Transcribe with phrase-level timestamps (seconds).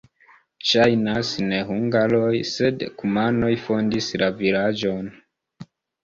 [0.67, 5.13] Ŝajnas, ne hungaroj, sed kumanoj fondis la vilaĝon.